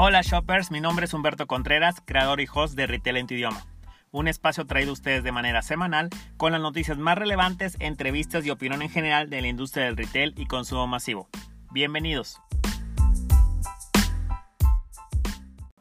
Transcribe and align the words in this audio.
Hola 0.00 0.22
shoppers, 0.22 0.70
mi 0.70 0.80
nombre 0.80 1.06
es 1.06 1.12
Humberto 1.12 1.48
Contreras, 1.48 2.00
creador 2.04 2.40
y 2.40 2.46
host 2.54 2.76
de 2.76 2.86
Retail 2.86 3.16
en 3.16 3.26
tu 3.26 3.34
idioma. 3.34 3.66
Un 4.12 4.28
espacio 4.28 4.64
traído 4.64 4.90
a 4.90 4.92
ustedes 4.92 5.24
de 5.24 5.32
manera 5.32 5.60
semanal 5.60 6.08
con 6.36 6.52
las 6.52 6.60
noticias 6.60 6.98
más 6.98 7.18
relevantes, 7.18 7.76
entrevistas 7.80 8.46
y 8.46 8.50
opinión 8.50 8.80
en 8.82 8.90
general 8.90 9.28
de 9.28 9.42
la 9.42 9.48
industria 9.48 9.86
del 9.86 9.96
retail 9.96 10.34
y 10.36 10.46
consumo 10.46 10.86
masivo. 10.86 11.28
Bienvenidos. 11.72 12.40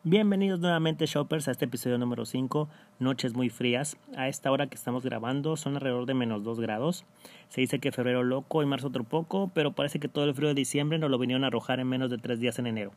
Bienvenidos 0.01 0.61
nuevamente 0.61 1.05
shoppers 1.05 1.47
a 1.47 1.51
este 1.51 1.65
episodio 1.65 1.99
número 1.99 2.25
5, 2.25 2.69
noches 2.97 3.35
muy 3.35 3.51
frías. 3.51 3.97
A 4.15 4.29
esta 4.29 4.51
hora 4.51 4.65
que 4.65 4.77
estamos 4.77 5.03
grabando 5.03 5.57
son 5.57 5.75
alrededor 5.75 6.07
de 6.07 6.15
menos 6.15 6.43
2 6.43 6.59
grados. 6.59 7.05
Se 7.49 7.61
dice 7.61 7.77
que 7.77 7.91
febrero 7.91 8.23
loco 8.23 8.63
y 8.63 8.65
marzo 8.65 8.87
otro 8.87 9.03
poco, 9.03 9.51
pero 9.53 9.73
parece 9.73 9.99
que 9.99 10.07
todo 10.07 10.25
el 10.25 10.33
frío 10.33 10.47
de 10.47 10.55
diciembre 10.55 10.97
nos 10.97 11.11
lo 11.11 11.19
vinieron 11.19 11.43
a 11.43 11.47
arrojar 11.47 11.79
en 11.79 11.87
menos 11.87 12.09
de 12.09 12.17
3 12.17 12.39
días 12.39 12.57
en 12.57 12.65
enero. 12.65 12.93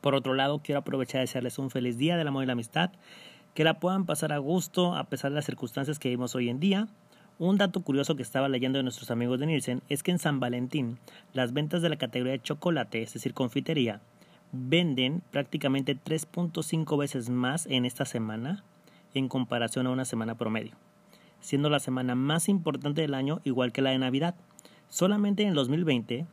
Por 0.00 0.14
otro 0.14 0.34
lado, 0.34 0.60
quiero 0.62 0.80
aprovechar 0.80 1.18
de 1.18 1.22
desearles 1.22 1.58
un 1.58 1.70
feliz 1.70 1.98
día 1.98 2.16
del 2.16 2.28
amor 2.28 2.44
y 2.44 2.46
la 2.46 2.52
amistad, 2.52 2.90
que 3.54 3.64
la 3.64 3.80
puedan 3.80 4.06
pasar 4.06 4.32
a 4.32 4.38
gusto 4.38 4.94
a 4.94 5.04
pesar 5.04 5.30
de 5.30 5.36
las 5.36 5.44
circunstancias 5.44 5.98
que 5.98 6.08
vivimos 6.08 6.34
hoy 6.34 6.48
en 6.48 6.60
día. 6.60 6.88
Un 7.38 7.56
dato 7.56 7.82
curioso 7.82 8.16
que 8.16 8.22
estaba 8.22 8.48
leyendo 8.48 8.78
de 8.78 8.82
nuestros 8.82 9.10
amigos 9.10 9.38
de 9.38 9.46
Nielsen 9.46 9.82
es 9.88 10.02
que 10.02 10.10
en 10.10 10.18
San 10.18 10.40
Valentín 10.40 10.98
las 11.32 11.52
ventas 11.52 11.82
de 11.82 11.88
la 11.88 11.96
categoría 11.96 12.32
de 12.32 12.42
chocolate, 12.42 13.02
es 13.02 13.14
decir, 13.14 13.34
confitería, 13.34 14.00
venden 14.52 15.22
prácticamente 15.30 15.96
3.5 15.96 16.98
veces 16.98 17.30
más 17.30 17.66
en 17.66 17.84
esta 17.84 18.04
semana 18.04 18.64
en 19.14 19.28
comparación 19.28 19.86
a 19.86 19.90
una 19.90 20.04
semana 20.04 20.36
promedio, 20.36 20.72
siendo 21.40 21.70
la 21.70 21.80
semana 21.80 22.14
más 22.14 22.48
importante 22.48 23.02
del 23.02 23.14
año 23.14 23.40
igual 23.44 23.72
que 23.72 23.82
la 23.82 23.90
de 23.90 23.98
Navidad. 23.98 24.34
Solamente 24.88 25.42
en 25.42 25.50
el 25.50 25.54
2020, 25.54 26.26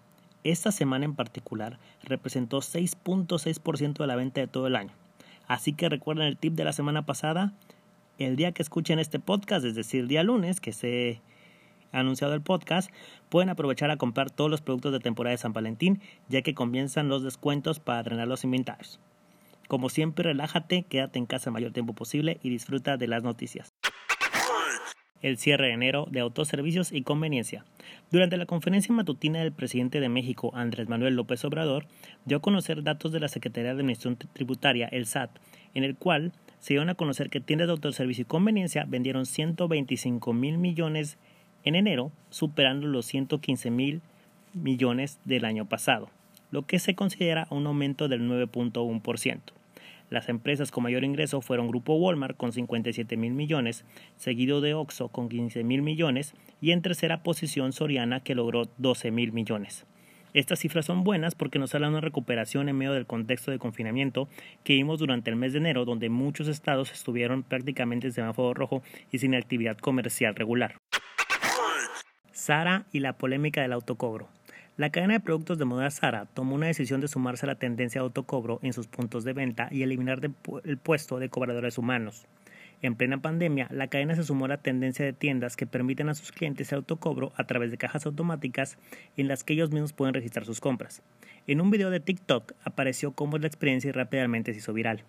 esta 0.46 0.72
semana 0.72 1.06
en 1.06 1.16
particular 1.16 1.80
representó 2.04 2.60
6.6% 2.60 3.98
de 3.98 4.08
la 4.08 4.16
venta 4.16 4.42
de 4.42 4.48
todo 4.48 4.68
el 4.68 4.76
año. 4.76 4.92
Así 5.48 5.74
que 5.74 5.90
recuerden 5.90 6.28
el 6.28 6.38
tip 6.38 6.54
de 6.54 6.64
la 6.64 6.72
semana 6.72 7.06
pasada, 7.06 7.54
el 8.20 8.36
día 8.36 8.52
que 8.52 8.62
escuchen 8.62 9.00
este 9.00 9.20
podcast, 9.20 9.66
es 9.66 9.76
decir, 9.76 10.08
día 10.08 10.24
lunes, 10.24 10.62
que 10.62 10.72
se 10.72 11.22
anunciado 11.92 12.34
el 12.34 12.42
podcast, 12.42 12.92
pueden 13.30 13.50
aprovechar 13.50 13.90
a 13.90 13.98
comprar 13.98 14.30
todos 14.30 14.52
los 14.52 14.62
productos 14.62 14.92
de 14.92 15.00
temporada 15.00 15.32
de 15.32 15.38
San 15.38 15.54
Valentín, 15.54 16.02
ya 16.30 16.42
que 16.42 16.54
comienzan 16.54 17.10
los 17.10 17.24
descuentos 17.24 17.80
para 17.80 18.04
drenar 18.04 18.28
los 18.28 18.44
inventarios. 18.44 19.00
Como 19.68 19.90
siempre, 19.90 20.24
relájate, 20.24 20.84
quédate 20.84 21.18
en 21.18 21.26
casa 21.26 21.50
el 21.50 21.54
mayor 21.54 21.72
tiempo 21.72 21.94
posible 21.94 22.40
y 22.44 22.50
disfruta 22.50 22.98
de 22.98 23.08
las 23.08 23.24
noticias. 23.24 23.75
El 25.26 25.40
cierre 25.40 25.66
de 25.66 25.74
enero 25.74 26.08
de 26.12 26.20
autoservicios 26.20 26.92
y 26.92 27.02
conveniencia. 27.02 27.66
Durante 28.12 28.38
la 28.38 28.46
conferencia 28.46 28.94
matutina 28.94 29.40
del 29.40 29.52
presidente 29.52 30.00
de 30.00 30.08
México, 30.08 30.52
Andrés 30.54 30.88
Manuel 30.88 31.16
López 31.16 31.44
Obrador, 31.46 31.88
dio 32.26 32.38
a 32.38 32.42
conocer 32.42 32.84
datos 32.84 33.12
de 33.12 33.20
la 33.20 33.28
Secretaría 33.28 33.70
de 33.70 33.80
Administración 33.80 34.18
Tributaria, 34.34 34.88
el 34.92 35.08
SAT, 35.08 35.32
en 35.74 35.84
el 35.84 35.96
cual 35.96 36.32
se 36.60 36.76
dieron 36.76 36.92
a 36.92 36.94
conocer 36.94 37.32
que 37.32 37.40
tiendas 37.40 37.68
de 37.68 37.72
autoservicio 37.72 38.22
y 38.22 38.26
conveniencia 38.26 38.86
vendieron 38.88 39.26
125 39.26 40.32
mil 40.32 40.60
millones 40.60 41.18
en 41.64 41.74
enero, 41.74 42.12
superando 42.30 42.86
los 42.86 43.08
115 43.08 43.72
mil 43.72 44.02
millones 44.54 45.18
del 45.26 45.46
año 45.46 45.66
pasado, 45.66 46.08
lo 46.52 46.68
que 46.68 46.78
se 46.78 46.94
considera 46.94 47.48
un 47.50 47.66
aumento 47.66 48.08
del 48.08 48.30
9.1%. 48.30 49.40
Las 50.16 50.30
empresas 50.30 50.72
con 50.72 50.84
mayor 50.84 51.04
ingreso 51.04 51.42
fueron 51.42 51.68
Grupo 51.68 51.96
Walmart 51.96 52.38
con 52.38 52.54
57 52.54 53.18
mil 53.18 53.34
millones, 53.34 53.84
seguido 54.16 54.62
de 54.62 54.74
Oxxo 54.74 55.10
con 55.10 55.28
15 55.28 55.66
mil 55.66 55.82
millones 55.82 56.36
y 56.62 56.72
en 56.72 56.82
tercera 56.82 57.22
posición 57.22 57.74
Soriana 57.74 58.22
que 58.22 58.34
logró 58.34 58.70
12 58.78 59.12
mil 59.12 59.34
millones. 59.34 59.86
Estas 60.34 60.60
cifras 60.60 60.86
son 60.86 61.04
buenas 61.04 61.36
porque 61.36 61.60
nos 61.60 61.76
hablan 61.76 61.92
de 61.92 61.98
una 61.98 62.02
recuperación 62.06 62.70
en 62.70 62.78
medio 62.78 62.94
del 62.94 63.06
contexto 63.06 63.52
de 63.52 63.60
confinamiento 63.60 64.30
que 64.64 64.76
vimos 64.76 65.00
durante 65.00 65.32
el 65.32 65.36
mes 65.36 65.52
de 65.52 65.60
enero, 65.60 65.84
donde 65.84 66.08
muchos 66.08 66.48
estados 66.48 66.94
estuvieron 66.94 67.44
prácticamente 67.44 68.08
en 68.08 68.14
semáforo 68.14 68.54
rojo 68.54 68.84
y 69.12 69.18
sin 69.18 69.36
actividad 69.36 69.78
comercial 69.78 70.34
regular. 70.34 70.78
Sara 72.32 72.86
y 72.94 73.02
la 73.02 73.18
polémica 73.18 73.62
del 73.64 73.74
autocobro. 73.74 74.30
La 74.78 74.90
cadena 74.90 75.14
de 75.14 75.20
productos 75.22 75.58
de 75.58 75.64
moda 75.64 75.90
Sara 75.90 76.26
tomó 76.34 76.56
una 76.56 76.68
decisión 76.68 77.00
de 77.00 77.08
sumarse 77.08 77.46
a 77.46 77.48
la 77.48 77.56
tendencia 77.56 78.02
de 78.02 78.04
autocobro 78.04 78.60
en 78.62 78.74
sus 78.74 78.88
puntos 78.88 79.24
de 79.24 79.32
venta 79.32 79.70
y 79.72 79.84
eliminar 79.84 80.20
el 80.66 80.78
puesto 80.78 81.18
de 81.18 81.30
cobradores 81.30 81.78
humanos. 81.78 82.26
En 82.82 82.96
plena 82.96 83.22
pandemia, 83.22 83.70
la 83.72 83.88
cadena 83.88 84.18
se 84.18 84.24
sumó 84.24 84.46
a 84.46 84.50
la 84.50 84.58
tendencia 84.58 85.06
de 85.06 85.14
tiendas 85.14 85.56
que 85.56 85.66
permiten 85.66 86.10
a 86.10 86.14
sus 86.14 86.34
clientes 86.34 86.74
el 86.74 86.80
autocobro 86.80 87.32
a 87.38 87.46
través 87.46 87.72
de 87.72 87.78
cajas 87.78 88.06
automáticas 88.06 88.78
en 89.16 89.30
las 89.30 89.46
que 89.46 89.54
ellos 89.54 89.72
mismos 89.72 89.94
pueden 89.94 90.14
registrar 90.14 90.46
sus 90.46 90.60
compras. 90.60 91.02
En 91.48 91.62
un 91.62 91.72
video 91.72 91.90
de 91.90 92.02
TikTok 92.02 92.52
apareció 92.66 93.14
cómo 93.14 93.38
es 93.38 93.44
la 93.44 93.48
experiencia 93.48 93.88
y 93.88 93.94
rápidamente 93.94 94.52
se 94.52 94.60
hizo 94.60 94.74
viral. 94.74 95.06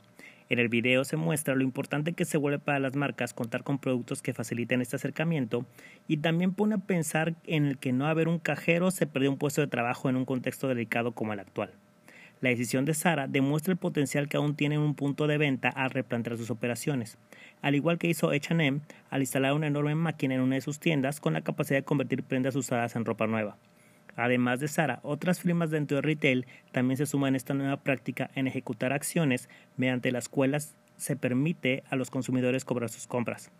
En 0.48 0.60
el 0.60 0.68
video 0.68 1.04
se 1.04 1.16
muestra 1.16 1.56
lo 1.56 1.64
importante 1.64 2.12
que 2.12 2.24
se 2.24 2.38
vuelve 2.38 2.60
para 2.60 2.78
las 2.78 2.94
marcas 2.94 3.34
contar 3.34 3.64
con 3.64 3.78
productos 3.78 4.22
que 4.22 4.32
faciliten 4.32 4.80
este 4.80 4.94
acercamiento 4.94 5.66
y 6.06 6.18
también 6.18 6.54
pone 6.54 6.76
a 6.76 6.78
pensar 6.78 7.34
en 7.46 7.66
el 7.66 7.78
que 7.78 7.92
no 7.92 8.06
haber 8.06 8.28
un 8.28 8.38
cajero 8.38 8.92
se 8.92 9.08
perdió 9.08 9.30
un 9.30 9.38
puesto 9.38 9.60
de 9.60 9.66
trabajo 9.66 10.08
en 10.08 10.14
un 10.14 10.24
contexto 10.24 10.68
delicado 10.68 11.12
como 11.12 11.32
el 11.32 11.40
actual. 11.40 11.72
La 12.40 12.50
decisión 12.50 12.84
de 12.84 12.94
Sara 12.94 13.26
demuestra 13.26 13.72
el 13.72 13.78
potencial 13.78 14.28
que 14.28 14.36
aún 14.36 14.54
tiene 14.54 14.78
un 14.78 14.94
punto 14.94 15.26
de 15.26 15.38
venta 15.38 15.68
al 15.68 15.90
replantear 15.90 16.36
sus 16.36 16.50
operaciones, 16.50 17.18
al 17.60 17.74
igual 17.74 17.98
que 17.98 18.08
hizo 18.08 18.30
H&M 18.30 18.80
al 19.10 19.22
instalar 19.22 19.52
una 19.52 19.66
enorme 19.66 19.96
máquina 19.96 20.36
en 20.36 20.42
una 20.42 20.54
de 20.54 20.60
sus 20.60 20.78
tiendas 20.78 21.18
con 21.18 21.32
la 21.32 21.40
capacidad 21.40 21.80
de 21.80 21.84
convertir 21.84 22.22
prendas 22.22 22.54
usadas 22.54 22.94
en 22.94 23.04
ropa 23.04 23.26
nueva. 23.26 23.56
Además 24.16 24.60
de 24.60 24.68
Sara, 24.68 25.00
otras 25.02 25.40
firmas 25.40 25.70
dentro 25.70 25.96
de 25.96 26.02
retail 26.02 26.46
también 26.72 26.96
se 26.96 27.06
suman 27.06 27.34
a 27.34 27.36
esta 27.36 27.54
nueva 27.54 27.76
práctica 27.76 28.30
en 28.34 28.46
ejecutar 28.46 28.92
acciones 28.92 29.48
mediante 29.76 30.10
las 30.10 30.28
cuales 30.28 30.74
se 30.96 31.16
permite 31.16 31.84
a 31.90 31.96
los 31.96 32.10
consumidores 32.10 32.64
cobrar 32.64 32.88
sus 32.88 33.06
compras. 33.06 33.50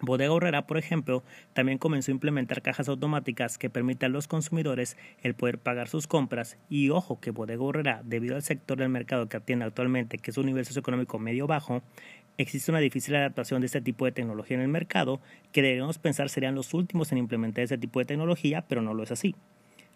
Bodega 0.00 0.32
Horrera, 0.32 0.66
por 0.66 0.76
ejemplo, 0.76 1.22
también 1.52 1.78
comenzó 1.78 2.10
a 2.10 2.14
implementar 2.14 2.62
cajas 2.62 2.88
automáticas 2.88 3.58
que 3.58 3.70
permiten 3.70 4.10
a 4.10 4.12
los 4.12 4.26
consumidores 4.26 4.96
el 5.22 5.34
poder 5.34 5.58
pagar 5.58 5.88
sus 5.88 6.06
compras 6.06 6.58
y 6.68 6.90
ojo 6.90 7.20
que 7.20 7.30
Bodega 7.30 7.62
Horrera, 7.62 8.02
debido 8.04 8.34
al 8.34 8.42
sector 8.42 8.78
del 8.78 8.88
mercado 8.88 9.28
que 9.28 9.36
atiende 9.36 9.64
actualmente, 9.64 10.18
que 10.18 10.30
es 10.30 10.38
un 10.38 10.46
nivel 10.46 10.66
socioeconómico 10.66 11.18
medio 11.18 11.46
bajo, 11.46 11.82
existe 12.38 12.70
una 12.70 12.80
difícil 12.80 13.14
adaptación 13.14 13.60
de 13.60 13.66
este 13.66 13.80
tipo 13.80 14.04
de 14.04 14.12
tecnología 14.12 14.56
en 14.56 14.62
el 14.62 14.68
mercado 14.68 15.20
que 15.52 15.62
debemos 15.62 15.98
pensar 15.98 16.28
serían 16.28 16.54
los 16.54 16.74
últimos 16.74 17.12
en 17.12 17.18
implementar 17.18 17.64
ese 17.64 17.78
tipo 17.78 18.00
de 18.00 18.06
tecnología, 18.06 18.64
pero 18.68 18.82
no 18.82 18.94
lo 18.94 19.04
es 19.04 19.12
así. 19.12 19.34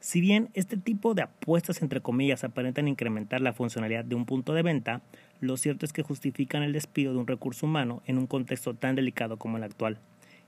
Si 0.00 0.20
bien 0.20 0.50
este 0.54 0.76
tipo 0.76 1.14
de 1.14 1.22
apuestas 1.22 1.82
entre 1.82 2.00
comillas 2.00 2.44
aparentan 2.44 2.86
incrementar 2.86 3.40
la 3.40 3.52
funcionalidad 3.52 4.04
de 4.04 4.14
un 4.14 4.26
punto 4.26 4.54
de 4.54 4.62
venta, 4.62 5.02
lo 5.40 5.56
cierto 5.56 5.84
es 5.84 5.92
que 5.92 6.02
justifican 6.02 6.62
el 6.62 6.72
despido 6.72 7.12
de 7.12 7.18
un 7.18 7.26
recurso 7.26 7.66
humano 7.66 8.02
en 8.06 8.16
un 8.16 8.28
contexto 8.28 8.74
tan 8.74 8.94
delicado 8.94 9.38
como 9.38 9.56
el 9.56 9.64
actual. 9.64 9.98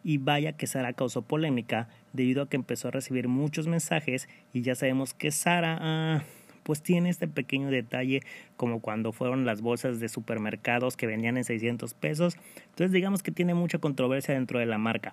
Y 0.05 0.19
vaya 0.19 0.53
que 0.53 0.69
Sara 0.69 0.93
causó 0.93 1.23
polémica 1.23 1.89
debido 2.13 2.43
a 2.43 2.49
que 2.49 2.57
empezó 2.57 2.89
a 2.89 2.93
recibir 2.93 3.27
muchos 3.27 3.67
mensajes 3.67 4.29
y 4.53 4.63
ya 4.63 4.77
sabemos 4.77 5.15
que 5.15 5.33
Sara 5.33 5.79
ah, 5.81 6.23
pues 6.63 6.81
tiene 6.81 7.11
este 7.11 7.27
pequeño 7.27 7.71
detalle 7.71 8.23
como 8.57 8.81
cuando 8.81 9.13
fueron 9.13 9.45
las 9.45 9.63
bolsas 9.63 9.99
de 9.99 10.09
supermercados 10.09 10.97
que 10.97 11.09
vendían 11.09 11.37
en 11.37 11.45
600 11.45 11.93
pesos. 11.95 12.37
Entonces 12.67 12.93
digamos 12.93 13.23
que 13.25 13.33
tiene 13.33 13.55
mucha 13.55 13.79
controversia 13.79 14.35
dentro 14.35 14.61
de 14.61 14.67
la 14.67 14.79
marca. 14.79 15.13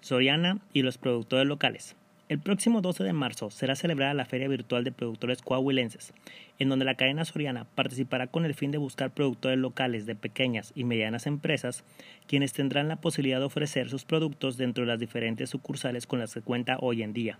Soriana 0.00 0.58
y 0.72 0.82
los 0.82 0.98
productores 0.98 1.46
locales. 1.46 1.96
El 2.32 2.38
próximo 2.38 2.80
12 2.80 3.04
de 3.04 3.12
marzo 3.12 3.50
será 3.50 3.76
celebrada 3.76 4.14
la 4.14 4.24
Feria 4.24 4.48
Virtual 4.48 4.84
de 4.84 4.90
Productores 4.90 5.42
Coahuilenses, 5.42 6.14
en 6.58 6.70
donde 6.70 6.86
la 6.86 6.94
cadena 6.94 7.26
Soriana 7.26 7.66
participará 7.74 8.26
con 8.26 8.46
el 8.46 8.54
fin 8.54 8.70
de 8.70 8.78
buscar 8.78 9.10
productores 9.10 9.58
locales 9.58 10.06
de 10.06 10.14
pequeñas 10.14 10.72
y 10.74 10.84
medianas 10.84 11.26
empresas, 11.26 11.84
quienes 12.26 12.54
tendrán 12.54 12.88
la 12.88 12.96
posibilidad 12.96 13.38
de 13.38 13.44
ofrecer 13.44 13.90
sus 13.90 14.06
productos 14.06 14.56
dentro 14.56 14.84
de 14.84 14.88
las 14.88 14.98
diferentes 14.98 15.50
sucursales 15.50 16.06
con 16.06 16.20
las 16.20 16.32
que 16.32 16.40
cuenta 16.40 16.78
hoy 16.80 17.02
en 17.02 17.12
día. 17.12 17.38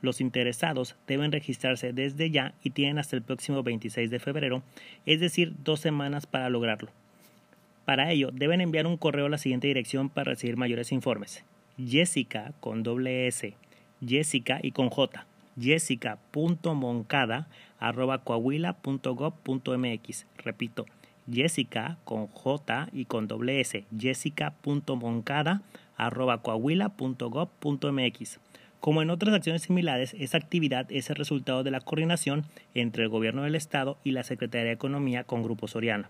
Los 0.00 0.20
interesados 0.20 0.94
deben 1.08 1.32
registrarse 1.32 1.92
desde 1.92 2.30
ya 2.30 2.54
y 2.62 2.70
tienen 2.70 3.00
hasta 3.00 3.16
el 3.16 3.22
próximo 3.22 3.64
26 3.64 4.12
de 4.12 4.20
febrero, 4.20 4.62
es 5.06 5.18
decir, 5.18 5.54
dos 5.64 5.80
semanas 5.80 6.26
para 6.26 6.50
lograrlo. 6.50 6.90
Para 7.84 8.12
ello, 8.12 8.30
deben 8.32 8.60
enviar 8.60 8.86
un 8.86 8.96
correo 8.96 9.26
a 9.26 9.30
la 9.30 9.38
siguiente 9.38 9.66
dirección 9.66 10.08
para 10.08 10.30
recibir 10.30 10.56
mayores 10.56 10.92
informes. 10.92 11.42
Jessica 11.76 12.52
con 12.60 12.84
doble 12.84 13.26
S 13.26 13.56
Jessica 14.04 14.60
y 14.62 14.72
con 14.72 14.90
J. 14.90 15.26
Jessica.moncada 15.60 17.48
arroba 17.78 18.22
Repito, 20.44 20.86
Jessica 21.30 21.98
con 22.04 22.26
J 22.28 22.88
y 22.92 23.04
con 23.04 23.28
doble 23.28 23.60
S. 23.60 23.84
Jessica.moncada 23.98 25.62
arroba 25.96 26.40
Como 28.80 29.02
en 29.02 29.10
otras 29.10 29.34
acciones 29.34 29.62
similares, 29.62 30.14
esta 30.18 30.38
actividad 30.38 30.90
es 30.90 31.10
el 31.10 31.16
resultado 31.16 31.62
de 31.62 31.70
la 31.70 31.80
coordinación 31.80 32.46
entre 32.74 33.04
el 33.04 33.10
Gobierno 33.10 33.42
del 33.42 33.54
Estado 33.54 33.98
y 34.02 34.12
la 34.12 34.22
Secretaría 34.22 34.66
de 34.66 34.72
Economía 34.72 35.24
con 35.24 35.42
Grupo 35.42 35.68
Soriana. 35.68 36.08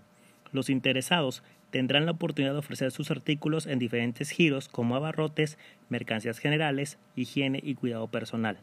Los 0.52 0.70
interesados 0.70 1.42
tendrán 1.70 2.06
la 2.06 2.12
oportunidad 2.12 2.52
de 2.52 2.58
ofrecer 2.58 2.90
sus 2.90 3.10
artículos 3.10 3.66
en 3.66 3.78
diferentes 3.78 4.30
giros 4.30 4.68
como 4.68 4.96
abarrotes, 4.96 5.58
mercancías 5.88 6.38
generales, 6.38 6.98
higiene 7.16 7.60
y 7.62 7.74
cuidado 7.74 8.08
personal. 8.08 8.58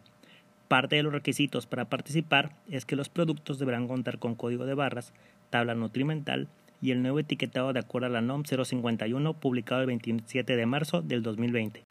Parte 0.67 0.97
de 0.97 1.03
los 1.03 1.13
requisitos 1.13 1.65
para 1.65 1.85
participar 1.85 2.55
es 2.69 2.85
que 2.85 2.97
los 2.97 3.09
productos 3.09 3.59
deberán 3.59 3.87
contar 3.87 4.19
con 4.19 4.35
código 4.35 4.65
de 4.65 4.73
barras, 4.73 5.13
tabla 5.49 5.75
nutrimental 5.75 6.49
y 6.81 6.91
el 6.91 7.01
nuevo 7.01 7.19
etiquetado 7.19 7.73
de 7.73 7.79
acuerdo 7.79 8.07
a 8.07 8.11
la 8.11 8.21
NOM 8.21 8.43
051 8.43 9.33
publicado 9.33 9.81
el 9.81 9.87
27 9.87 10.55
de 10.55 10.65
marzo 10.65 11.01
del 11.01 11.23
2020. 11.23 11.85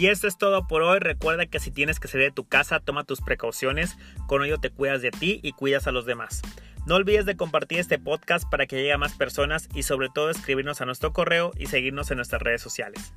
Y 0.00 0.06
esto 0.06 0.26
es 0.26 0.38
todo 0.38 0.66
por 0.66 0.80
hoy. 0.80 0.98
Recuerda 0.98 1.44
que 1.44 1.60
si 1.60 1.70
tienes 1.70 2.00
que 2.00 2.08
salir 2.08 2.28
de 2.28 2.32
tu 2.34 2.48
casa, 2.48 2.80
toma 2.80 3.04
tus 3.04 3.20
precauciones. 3.20 3.98
Con 4.26 4.42
ello 4.42 4.56
te 4.56 4.70
cuidas 4.70 5.02
de 5.02 5.10
ti 5.10 5.40
y 5.42 5.52
cuidas 5.52 5.86
a 5.86 5.92
los 5.92 6.06
demás. 6.06 6.40
No 6.86 6.94
olvides 6.94 7.26
de 7.26 7.36
compartir 7.36 7.80
este 7.80 7.98
podcast 7.98 8.48
para 8.48 8.64
que 8.64 8.76
llegue 8.76 8.94
a 8.94 8.96
más 8.96 9.12
personas 9.12 9.68
y 9.74 9.82
sobre 9.82 10.08
todo 10.08 10.30
escribirnos 10.30 10.80
a 10.80 10.86
nuestro 10.86 11.12
correo 11.12 11.50
y 11.58 11.66
seguirnos 11.66 12.10
en 12.10 12.16
nuestras 12.16 12.40
redes 12.40 12.62
sociales. 12.62 13.12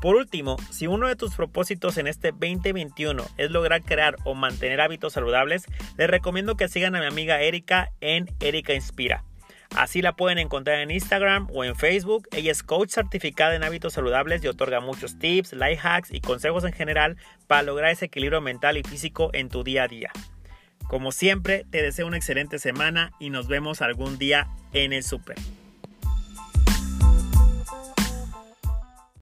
Por 0.00 0.16
último, 0.16 0.56
si 0.70 0.86
uno 0.86 1.06
de 1.06 1.16
tus 1.16 1.34
propósitos 1.34 1.98
en 1.98 2.06
este 2.06 2.32
2021 2.32 3.22
es 3.36 3.50
lograr 3.50 3.82
crear 3.82 4.16
o 4.24 4.34
mantener 4.34 4.80
hábitos 4.80 5.12
saludables, 5.12 5.66
les 5.98 6.08
recomiendo 6.08 6.56
que 6.56 6.68
sigan 6.68 6.96
a 6.96 7.00
mi 7.00 7.06
amiga 7.08 7.42
Erika 7.42 7.92
en 8.00 8.34
Erika 8.40 8.72
Inspira. 8.72 9.22
Así 9.76 10.02
la 10.02 10.14
pueden 10.14 10.38
encontrar 10.38 10.80
en 10.80 10.90
Instagram 10.90 11.48
o 11.52 11.64
en 11.64 11.74
Facebook. 11.74 12.28
Ella 12.32 12.52
es 12.52 12.62
coach 12.62 12.90
certificada 12.90 13.54
en 13.54 13.64
hábitos 13.64 13.94
saludables 13.94 14.44
y 14.44 14.48
otorga 14.48 14.80
muchos 14.80 15.18
tips, 15.18 15.54
life 15.54 15.80
hacks 15.82 16.12
y 16.12 16.20
consejos 16.20 16.64
en 16.64 16.72
general 16.72 17.16
para 17.46 17.62
lograr 17.62 17.90
ese 17.90 18.06
equilibrio 18.06 18.40
mental 18.40 18.76
y 18.76 18.82
físico 18.82 19.30
en 19.32 19.48
tu 19.48 19.64
día 19.64 19.84
a 19.84 19.88
día. 19.88 20.10
Como 20.88 21.10
siempre, 21.10 21.64
te 21.70 21.80
deseo 21.80 22.06
una 22.06 22.18
excelente 22.18 22.58
semana 22.58 23.12
y 23.18 23.30
nos 23.30 23.48
vemos 23.48 23.80
algún 23.80 24.18
día 24.18 24.48
en 24.74 24.92
el 24.92 25.02
super. 25.02 25.36